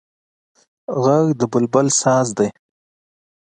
غږ 1.03 1.25
د 1.39 1.41
بلبل 1.53 1.87
ساز 2.01 2.27
دی 2.37 2.49